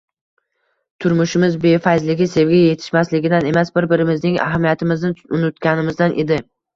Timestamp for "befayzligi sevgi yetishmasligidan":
1.65-3.49